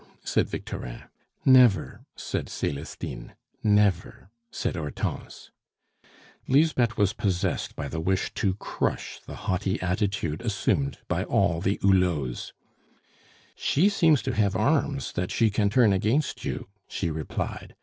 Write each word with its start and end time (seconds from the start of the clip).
said 0.23 0.49
Victorin. 0.49 1.03
"Never!" 1.45 2.01
said 2.15 2.47
Celestine. 2.49 3.35
"Never!" 3.61 4.31
said 4.49 4.75
Hortense. 4.75 5.51
Lisbeth 6.47 6.97
was 6.97 7.13
possessed 7.13 7.75
by 7.75 7.87
the 7.87 7.99
wish 7.99 8.33
to 8.33 8.55
crush 8.55 9.19
the 9.19 9.35
haughty 9.45 9.79
attitude 9.79 10.41
assumed 10.41 10.97
by 11.07 11.23
all 11.23 11.61
the 11.61 11.77
Hulots. 11.83 12.51
"She 13.55 13.89
seems 13.89 14.23
to 14.23 14.33
have 14.33 14.55
arms 14.55 15.11
that 15.11 15.29
she 15.29 15.51
can 15.51 15.69
turn 15.69 15.93
against 15.93 16.43
you," 16.45 16.67
she 16.87 17.11
replied. 17.11 17.75